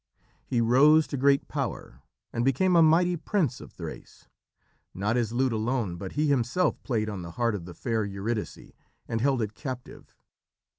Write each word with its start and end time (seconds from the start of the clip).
He 0.47 0.61
rose 0.61 1.05
to 1.05 1.15
great 1.15 1.47
power, 1.47 2.01
and 2.33 2.43
became 2.43 2.75
a 2.75 2.81
mighty 2.81 3.15
prince 3.15 3.61
of 3.61 3.71
Thrace. 3.71 4.27
Not 4.95 5.15
his 5.15 5.31
lute 5.31 5.53
alone, 5.53 5.97
but 5.97 6.13
he 6.13 6.25
himself 6.25 6.81
played 6.81 7.07
on 7.07 7.21
the 7.21 7.33
heart 7.37 7.53
of 7.53 7.65
the 7.65 7.75
fair 7.75 8.03
Eurydice 8.03 8.71
and 9.07 9.21
held 9.21 9.43
it 9.43 9.53
captive. 9.53 10.15